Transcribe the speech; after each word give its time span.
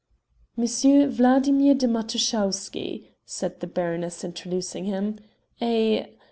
"Monsieur 0.57 1.05
Vladimir 1.07 1.75
de 1.75 1.85
Matuschowsky," 1.87 3.11
said 3.23 3.59
the 3.59 3.67
baroness 3.67 4.23
introducing 4.23 4.85
him, 4.85 5.19
"a 5.61 6.09